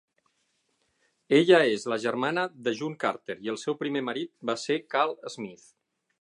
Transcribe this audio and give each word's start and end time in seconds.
Ella 1.39 1.59
és 1.73 1.85
la 1.93 1.97
germana 2.05 2.45
de 2.69 2.73
June 2.79 2.97
Carter 3.05 3.37
i 3.49 3.53
el 3.53 3.61
seu 3.65 3.79
primer 3.83 4.03
marit 4.09 4.33
va 4.53 4.57
ser 4.63 4.79
Carl 4.97 5.15
Smith. 5.37 5.71